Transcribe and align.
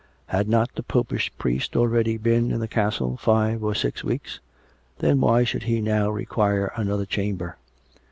Had 0.29 0.49
not 0.49 0.73
the 0.73 0.81
Popish 0.81 1.31
priest 1.37 1.75
already 1.75 2.17
been 2.17 2.51
in 2.51 2.59
the 2.59 2.67
castle 2.67 3.17
five 3.17 3.63
or 3.63 3.75
six 3.75 4.03
weeks.'' 4.03 4.39
Then 4.97 5.21
why 5.21 5.43
should 5.43 5.61
he 5.69 5.79
now 5.79 6.09
require 6.09 6.71
another 6.75 7.05
chamber? 7.05 7.57